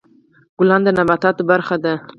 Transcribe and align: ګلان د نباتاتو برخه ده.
ګلان 0.57 0.81
د 0.83 0.87
نباتاتو 0.97 1.41
برخه 1.51 1.75
ده. 1.83 1.93